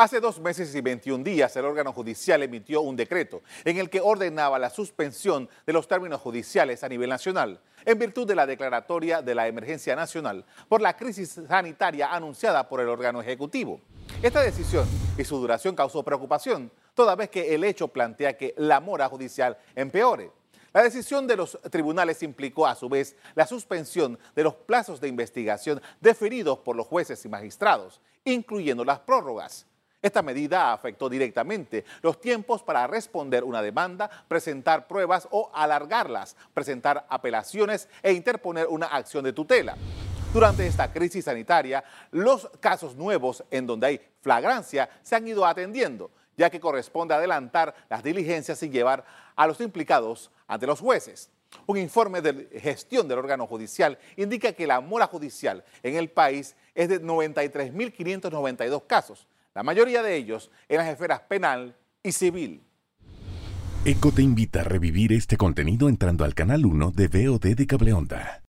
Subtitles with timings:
[0.00, 4.00] Hace dos meses y 21 días el órgano judicial emitió un decreto en el que
[4.00, 9.22] ordenaba la suspensión de los términos judiciales a nivel nacional en virtud de la declaratoria
[9.22, 13.80] de la emergencia nacional por la crisis sanitaria anunciada por el órgano ejecutivo.
[14.22, 14.86] Esta decisión
[15.18, 19.58] y su duración causó preocupación, toda vez que el hecho plantea que la mora judicial
[19.74, 20.30] empeore.
[20.72, 25.08] La decisión de los tribunales implicó a su vez la suspensión de los plazos de
[25.08, 29.66] investigación definidos por los jueces y magistrados, incluyendo las prórrogas.
[30.00, 37.04] Esta medida afectó directamente los tiempos para responder una demanda, presentar pruebas o alargarlas, presentar
[37.08, 39.76] apelaciones e interponer una acción de tutela.
[40.32, 41.82] Durante esta crisis sanitaria,
[42.12, 47.74] los casos nuevos en donde hay flagrancia se han ido atendiendo, ya que corresponde adelantar
[47.90, 51.28] las diligencias y llevar a los implicados ante los jueces.
[51.66, 56.54] Un informe de gestión del órgano judicial indica que la mora judicial en el país
[56.74, 62.62] es de 93.592 casos, la mayoría de ellos en las esferas penal y civil.
[63.84, 68.42] ECO te invita a revivir este contenido entrando al canal 1 de VOD de Cableonda.